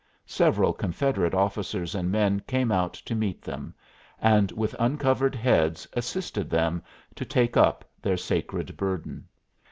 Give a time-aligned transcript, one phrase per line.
[0.25, 3.75] Several Confederate officers and men came out to meet them,
[4.19, 6.81] and with uncovered heads assisted them
[7.13, 9.27] to take up their sacred burden.